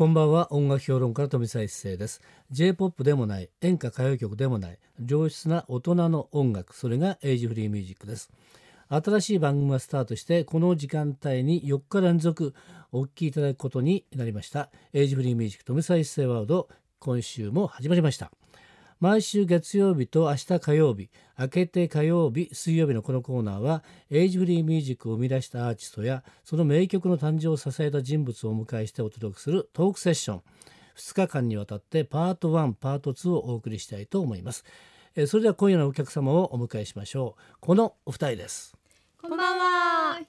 [0.00, 0.50] こんばんは。
[0.50, 2.22] 音楽評論家の富澤一誠です。
[2.50, 8.30] J-POP でもない演歌歌謡曲でもない上質な大人の音楽それがエイジフリーミュージックです。
[8.88, 12.54] 新しい番組がスタートしてこの時間帯に4日連続
[12.92, 14.70] お聞きいただくことになりました。
[14.94, 18.32] エイジフリーミュージック富澤一誠ワールド今週も始まりました。
[19.00, 21.08] 毎週月曜日と明日火曜日
[21.38, 30.42] 明けて火曜日水曜日のこのコーナーはエイジフリーミュージックを生み出したアーティストやその名曲の誕生を支えた人物をお迎えしてお届けするトークセッション。
[30.96, 34.66] 2日間にわたってパート1パート2をお送りしたいと思います。
[35.26, 37.56] それでは今夜のお客様をお迎えしましょう。
[37.58, 38.76] このお二人です。
[39.22, 39.59] こんばんは。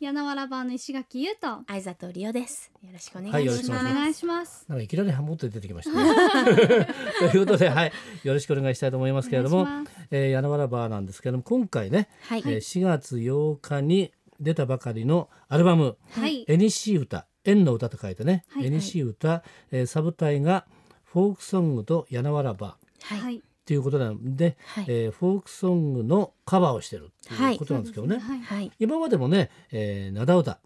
[0.00, 1.64] 柳原バーの石垣優斗。
[1.66, 2.70] 相里リオです。
[2.82, 3.68] よろしくお願はいいします。
[3.68, 4.66] よろしくお願いしますお願いします。
[4.68, 6.86] なんかいきなりハモって出てきましたね
[7.30, 9.66] ということではいよろしくお願いしたいと思いますけれども
[10.10, 12.40] えー、柳原バーなんですけれども今回ね、はい。
[12.40, 20.66] えー4月8日に出たばかりのアルバムはい「えにしい歌」縁の歌と書いてね「はいえにしい歌」えーサブタイが
[21.04, 23.42] 「フォークソングと柳原バー」はい。
[23.68, 23.74] はい。
[23.74, 28.40] ということなんで、はいえーフォークソングのカバーをしてるっていうことなんですけどね,、はい。
[28.40, 28.72] はい。
[28.78, 30.58] 今までもね「えー、灘歌」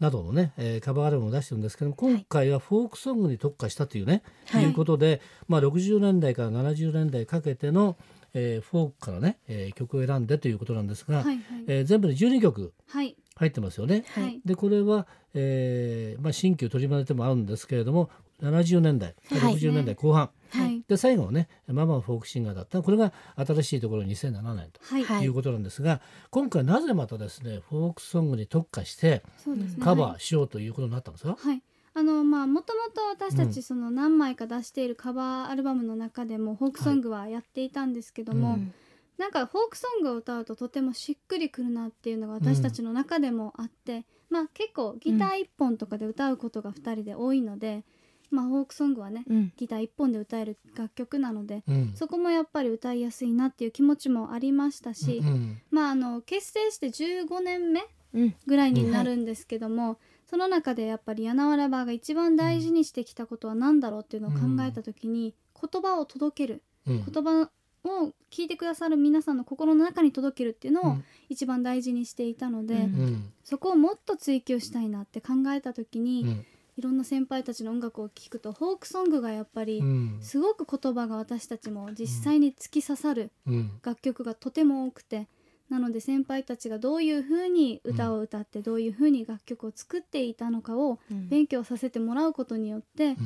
[0.00, 7.96] などのね、えーカバーアルバムを出してるんですけども今回はフォークソングに特化したというね、はいい、うことで、まあ、60年代から70年代かけての、
[8.34, 11.38] えーフォークからね、えー曲を選んでということなんですが、はい。
[11.68, 13.16] えー全部で12曲はい。
[13.36, 14.04] 入ってますよね。
[14.08, 14.40] はいはい。
[14.44, 18.10] でこれは、えーまあ、新旧取り混ぜてもあるんですけれども
[18.42, 19.54] 70年代はい。
[19.54, 20.82] 60年代後半、はい。
[20.88, 22.82] で最後はねママはフォークシンガーだった。
[22.82, 25.04] これが新しいところ2007年はい。
[25.04, 25.18] はい。
[25.20, 29.22] ということなんですが、今回なぜまたですねフォークソングに特化して。
[29.80, 31.62] カバはいーしようということになったんですか、はい。
[31.94, 33.50] あのまあもともと私たうん。
[33.50, 38.74] ちその何枚か出しているカバーアルバムの中でもフォークソングはやっていたんですけども、うん。
[39.16, 47.84] なんかフォークソングを歌うととてもしっくりくるなっていうのが私たちの中でもあって、まあ結構ギター一本とかで歌うことが2人で多いので、
[48.34, 49.52] まあフォークソングはねうん。
[49.56, 51.92] ギター一本で歌える楽曲なのでうん。
[51.94, 55.60] そこもやっぱり歌いやすいなっていう気持ちもありましたし、うん。
[55.70, 57.82] まああの結成して15年目
[58.14, 58.34] うん。
[58.46, 59.98] ぐらいになるんですけども、
[60.30, 67.04] その中でやっぱり柳原バーが一番大事にしてきたことは何だろうっていうのを考えた時に、言葉を届けるうん。
[67.04, 67.50] 言葉
[67.84, 71.04] を聞いてくださる皆さんの心の中に届けるっていうのをうん。
[71.28, 72.80] 一番大事にしていたので、うん。
[72.80, 73.32] うん。
[73.42, 76.46] そこをもっと追求したいなって考えた時に、うん
[76.76, 80.18] いろんな先輩たちの音楽を聴くとフォークソングがやっぱりうん。
[80.20, 83.70] すごく言葉が私たちも実際に突き刺さるうん。
[83.84, 85.28] 楽曲がとても多くて
[85.70, 91.28] なので先輩たちがどういう風に歌を歌ってどういう風に楽曲を作っていたのかをうん。
[91.28, 93.16] 勉強させてもらうことによって、ん。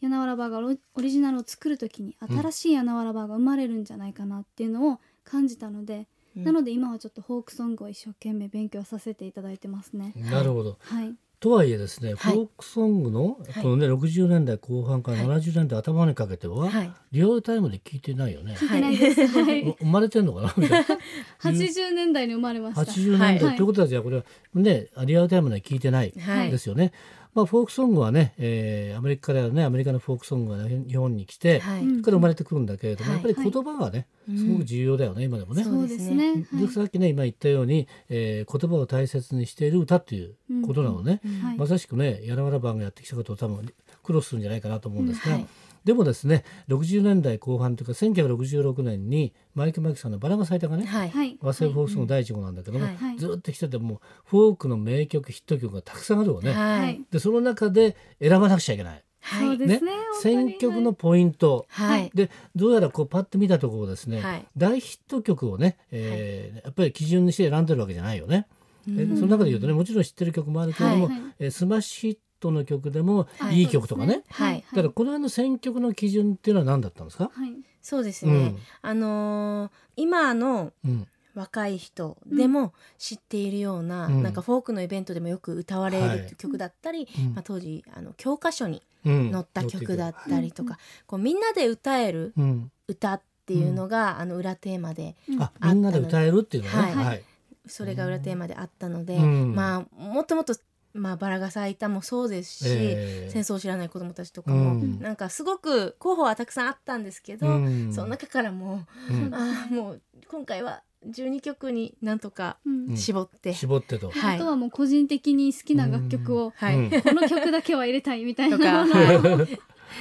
[0.00, 6.44] 柳原バーがオリジナルを作る時に新しい柳原バーが生まれるんじゃないかなっていうのを感じたので、うん。
[6.44, 10.12] なので今はちょっとフォークソングを一生懸命勉強させていただいてますね。
[10.16, 10.76] なるほど。
[10.80, 16.92] はい、とはいえですね、はいフォークソングのはいこのね60年代後半から70年代頭にかけては、はい。
[17.12, 18.56] リアルタイムで聞いてないよね。
[18.58, 19.26] 聞いてないです。
[19.26, 20.54] はいお生まれてんのかな？
[20.56, 20.98] みたいな。
[21.40, 22.82] 80年代に生まれました。
[22.82, 26.92] 80年代、はいということはじゃあこれはねリアルタイムでは聞いてないはいですよね。
[27.38, 32.02] まあフォークソングはね、えーアメリカからねアメリカのフォークソングが日本に来て、はい。
[32.02, 33.22] から生まれてくるんだけれども、はい。
[33.22, 34.38] やっぱり言葉がね、うん。
[34.38, 35.62] すごく重要だよね今でもね。
[35.62, 36.46] そそううですね。
[36.52, 36.66] はい。
[36.66, 40.34] でさっきね今言ったように、えー言葉を大切にしている歌っていう
[40.66, 41.40] ことなのね、うん。
[41.40, 41.56] はい。
[41.56, 43.72] まさしくね柳原版がやってきたことを多分
[44.02, 45.46] 苦労するんじゃないかなと思うんですが、はい
[45.88, 51.08] でもですね60年代後半というか1966年にマイケル・マキさんの「バラが咲いた」がね、はい。
[51.08, 51.38] はい。
[51.40, 53.16] 和製フォークソング第一号なんだけども、はいはい。
[53.16, 56.52] ずっと来ててもうフォークの名曲ヒット曲がたくさんあるわね。
[56.52, 57.00] はい。
[57.10, 59.02] でその中で選ばなくちゃいけない。
[59.22, 59.58] はい。
[59.58, 59.66] ね。
[59.66, 62.10] 本当に選曲のポイント、はい。
[62.12, 68.46] でどうやらこうパッと見たところですね、はい大ヒット曲をね、えーやっぱり基準にして選んでるわけじゃないよね。
[68.86, 73.58] えうんその中で言うとねもちろん知ってる曲もあるけれども、はいはいえースマッシュヒットの曲でもはい。
[73.60, 74.22] いい曲とかね。
[74.30, 74.64] はい。
[74.70, 77.52] だからこの辺の選曲の基準っていうのは何だったんですか、はい。
[77.82, 78.32] そうですね。
[78.32, 78.58] うん。
[78.82, 81.06] あのー今のうん。
[81.34, 84.22] 若い人でも知っているような、うん。
[84.24, 86.18] なんかフォークのイベントでもよく歌われはい。
[86.18, 87.34] る曲だったり、うん。
[87.34, 89.30] まあ、当時あの教科書にうん。
[89.30, 90.68] 載った曲だったりとうん。
[90.68, 92.72] か、こうみんなで歌えるうん。
[92.88, 96.76] 歌っていうのが、あの裏テーマでうんあみんなで歌えるっていうのね。
[96.76, 96.94] はい。
[96.94, 97.22] はい。
[97.66, 99.54] それが裏テーマであったので、うん。
[99.54, 100.54] まあもっともっと、
[100.98, 105.00] まあ、バラが咲いたもそうですし、えー戦争を知らない子どもたちとかも、うん。
[105.00, 107.92] なんかすごく候補はたくさんあったんですけど、うん。
[107.92, 109.34] その中からも、うん。
[109.34, 112.96] ああもう今回は12曲になんとかうん。
[112.96, 114.10] 絞って、絞ってと。
[114.10, 114.36] はい。
[114.36, 116.90] あとはもう個人的に好きな楽曲を、はい、うん。
[116.90, 118.58] この曲だけは入れたいみたいな。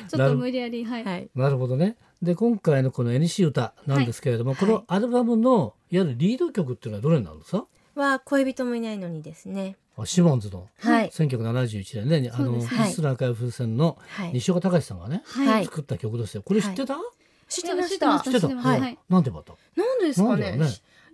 [0.07, 1.97] ちょっと無理やりはい、はい、なるほどね。
[2.21, 4.59] で今回のこの「NC 歌」なんですけれども、はい。
[4.59, 9.75] このアルバムのいわゆるリード曲っていうのはどれなんですか、は恋人もいないのにですね。
[9.77, 11.09] あシモンズのはい。
[11.09, 12.75] 1971年ねあのそうです。
[12.75, 14.33] ねピスラ赤い風船のはい。
[14.33, 15.65] 西岡隆さんがねはい。
[15.65, 16.41] 作った曲ですよ。
[16.43, 16.95] これ知ってた？
[17.49, 18.23] 知ってまし知ってまた。
[18.25, 18.41] 知ってた。
[18.41, 18.97] 知ってますはい。
[19.09, 20.59] なんでまたなんですかね。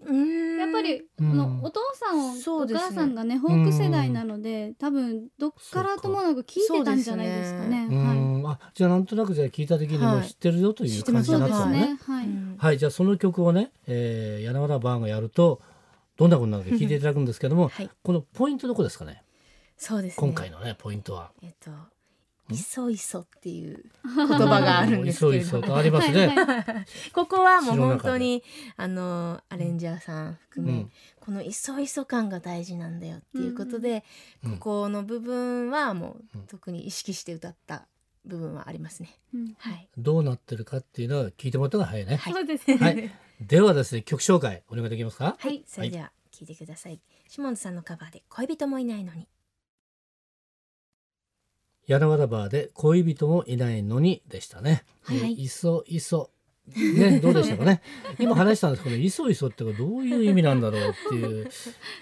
[0.06, 0.57] うん。
[0.59, 1.31] やっぱり、うん。
[1.31, 7.88] あのお父さんを、お母さんがねフォーク世代なので、多分どっからともなく聞いてたんじゃないですかね。
[7.89, 8.18] うはい。
[8.18, 8.45] ん。
[8.45, 11.97] あじゃあなんとなくじゃあ聞いた時にもう知ってるよという感じになったのね。
[12.57, 12.77] はい。
[12.77, 15.62] じゃあその曲をね、えー、柳原バーンがやると
[16.18, 17.89] どんなことになるか聞いていただくんですけどもはい。
[18.04, 19.24] このポイントどこですかね？
[19.77, 20.27] そうですね。
[20.27, 21.31] 今回のねポイントは。
[21.42, 21.71] えっと
[22.50, 25.39] いそいそっていう言葉があるんですけれども。
[25.39, 26.36] いそいそとありますね。
[27.13, 28.44] ここはもう本当に
[28.75, 30.92] あのアレンジャーさん含め、うん。
[31.21, 34.04] このいそいそ感が大事なんだよっていうことで、
[34.44, 37.88] うんここの部分はもううん特に意識して歌った
[38.25, 39.10] 部分はありますね。
[39.34, 39.90] うんはい。
[39.98, 42.16] どうなってるかっていうのは聞いてもらった方が早いね。
[42.16, 42.78] はいそうですね。
[42.78, 43.12] はい。
[43.42, 45.36] ではですね曲紹介お願いできますか？
[45.40, 47.00] はい、それでは聞いてください。
[47.28, 49.28] シモンズさんのカバーで恋人もいないのに。
[51.86, 54.86] 柳原バーで恋人もいないのにでしたね。
[55.02, 56.30] はいはいえーいそいそ。
[56.66, 57.81] ね、どうでしたかね？
[58.19, 61.50] 今話したんですけど、いそいそってどういう意味なんだろうっていう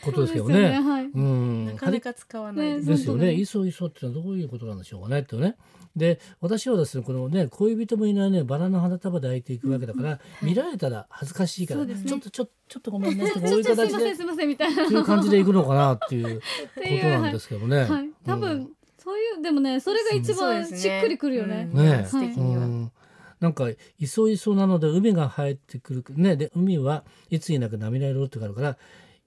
[0.04, 0.80] ことですけどそうですよね。
[0.88, 1.06] はい。
[1.06, 1.61] うん。
[1.74, 2.90] なかなか使わないです。
[2.90, 3.26] ねですよね。
[3.26, 5.56] そういそいそってのはどういうことなんでしょうかねってね。
[5.96, 14.86] で私はですねこのね恋人もいないねバラの花束で開いていくわけだから、見られたら恥ずかしいから、ねちょっとちょちょっとごめんねってこうちょいうっとすいませ形でんすいませんみたいな。
[14.86, 16.44] っていう感じでいくのかなっていうこ
[16.76, 17.84] となんですけどね。
[17.84, 18.10] はい。
[18.26, 18.70] 多分、うん
[19.04, 21.68] そういうでもねそれが一番しっくりくるよね。
[21.74, 22.66] うんねえ素敵には。
[22.66, 22.92] うん
[23.40, 23.68] なんか
[23.98, 28.78] いそいそなので海が入ってくるねで海はいつになく涙色ってあるから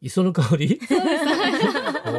[0.05, 0.79] 磯の香り？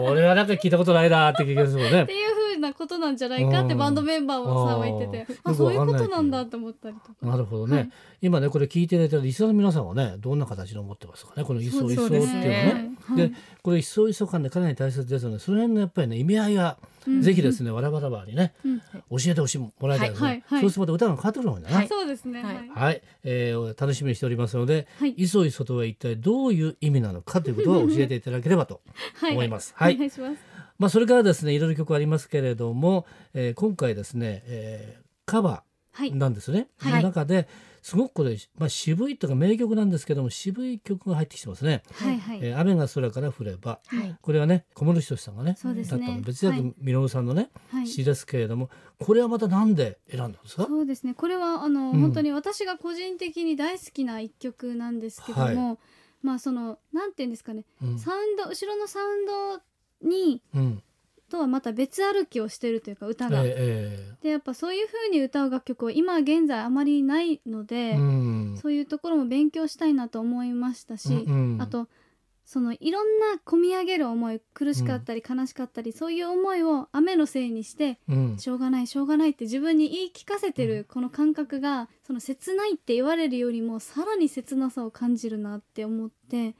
[0.02, 2.02] 俺 はなんか聞いたことないなって気がするもんね。
[2.04, 3.78] っていう風なことなんじゃないかってうん。
[3.78, 7.16] バンドメンバーもさんは言っててあそういうことなんだって思ったりとか。
[7.22, 7.90] なるほどね、はい。
[8.22, 12.92] 今ねこれ聞いていただいたリスナーの皆さんはねどんな形で思ってますかねこの「いそいそ」っていうのはね。
[13.06, 13.18] はい。
[13.18, 13.32] で
[13.62, 17.22] これ「いそいそ感」でかなり大切ですのでその辺のやっぱりね意味合いがうん。
[17.22, 18.80] ぜひですね、わらばらばにねうん。
[18.80, 18.86] 教
[19.28, 20.44] えてほしいもらいたいですね、はい。
[20.48, 20.62] はい。
[20.62, 21.76] そうするとまた歌が変わってくるもんだね。
[21.76, 21.88] はい。
[21.88, 22.42] そうですね。
[22.42, 22.66] ははい。
[22.66, 22.70] い。
[22.70, 25.12] はい、えー楽しみにしておりますので、はい。
[25.12, 28.82] いそいそとは一体どういう意味なのかということを教えていただければと
[29.22, 29.34] はい。
[29.34, 29.74] 思います。
[29.76, 30.38] はい、お願いします。
[30.78, 36.16] まあそれからですね、いろいろ曲ありますけれども、えー今回ですね、えーカバはいー。
[36.16, 36.68] なんですね。
[36.78, 37.48] はいその中で
[37.82, 41.84] すごくこれ、まあ渋いとか名曲なんですけども、渋い曲が入ってきてますね。
[41.94, 42.40] はいはい。
[42.42, 44.16] えー雨が空から降れば、はい。
[44.22, 47.88] これはね、小室仁さんがね、そうですね歌ったの別役稔さんのね、はい。
[47.88, 48.70] 詩ですけれども、
[49.00, 50.66] これはまたなんで選んだんですか？
[50.68, 55.78] そうですねこれはあの、うん本当に私が個人的に大好きな一曲なんですけども、
[56.24, 59.62] まあそのなんていうんですかねうんサウンド後ろのサウンド
[60.06, 60.84] にうん、
[61.30, 63.42] とはまた別歩きをしてるというか歌が。
[63.44, 71.62] えでやっぱそういう風に歌う楽曲は今現在あまりないのーで、うん、そういうところも勉強したいなと思いましたし、うんうん。
[71.62, 71.88] あと
[72.46, 78.38] そのいろんな込み上げる思い苦しかったり悲しかったり、そういう思いを雨のせいにしてうん。
[78.38, 86.56] しょうがないしょうがないって自分に言い聞かせてるこの感覚がその切ないって言われるよりもさらに切なさを感じるなって思って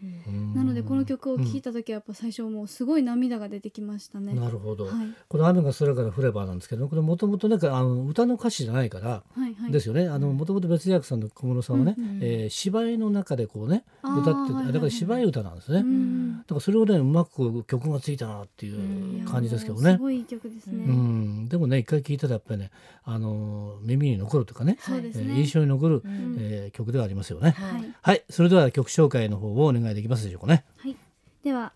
[0.54, 4.34] なのでこの曲を聴いた時はやっぱ最初もうすごい涙が出てきましたね。
[4.34, 4.94] なるほど、はい。
[5.28, 10.08] この雨が空から降ればなんですけどこれもともとなんかあの歌の歌詞じゃないから、はいはい、ですよね。
[10.08, 20.02] あのもともと別役さんの小室さんはね、うえー芝居の中でこうね歌ってだから芝居歌なんですね、うんだからそれをねうまく曲がついたなっていう感じですけどねもうす。
[20.02, 20.84] ごい曲ですね。
[20.86, 22.72] うん、でもね一回聴いたらやっぱりね、
[23.04, 24.78] あのー耳に残るというかね。
[24.88, 27.52] えー印象に残る、うんえー曲ではありますよね。
[27.52, 27.94] ははいい。
[28.02, 30.66] はい、それでは曲紹介の方をお願いできますでしょうかね。
[30.78, 30.96] はい。
[31.44, 31.74] では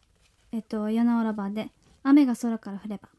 [0.51, 1.69] えっと柳原バーで
[2.03, 3.09] 雨が空から降れば。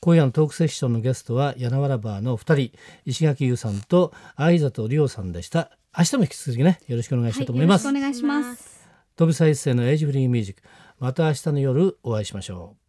[0.00, 2.72] 今夜のトークセッションのゲストは柳原バーの二人
[3.04, 8.77] 石垣優さんと相里里さんでした明日も引き続きねよろしくお願いしたいと思います、はい、よろしくお願いします。
[9.18, 10.62] 飛び再生のエイジフリーミュージック。
[11.00, 12.87] また明日の夜お会いしましょう。